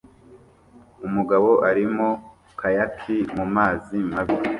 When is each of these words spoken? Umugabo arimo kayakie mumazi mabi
Umugabo 1.07 1.49
arimo 1.69 2.07
kayakie 2.59 3.19
mumazi 3.35 3.97
mabi 4.09 4.35